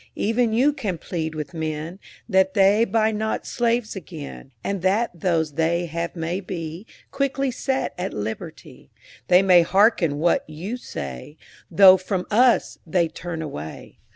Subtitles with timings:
[0.15, 5.53] Even you can plead with men That they buy not slaves again, And that those
[5.53, 8.89] they have may be Quickly set at liberty.
[9.27, 11.37] They may hearken what you say,
[11.69, 13.99] Though from us they turn away.